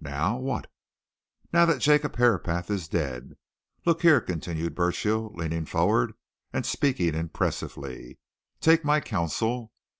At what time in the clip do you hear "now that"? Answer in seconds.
1.52-1.80